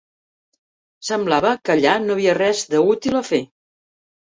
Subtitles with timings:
[1.09, 3.45] Semblava que allà no hi havia res d'útil a fer.